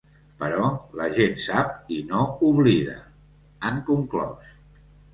Però 0.43 0.69
la 1.01 1.07
gent 1.17 1.37
sap 1.43 1.93
i 1.97 1.99
no 2.09 2.25
oblida, 2.49 2.99
han 3.71 3.81
conclòs. 3.95 4.53